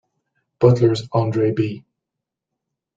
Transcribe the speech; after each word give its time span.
Butler's 0.57 1.07
Andre 1.11 1.51
B. 1.51 1.85